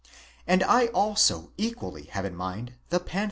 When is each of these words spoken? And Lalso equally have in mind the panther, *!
And 0.47 0.63
Lalso 0.63 1.51
equally 1.59 2.05
have 2.05 2.25
in 2.25 2.35
mind 2.35 2.73
the 2.89 2.99
panther, 2.99 3.19
*! 3.19 3.19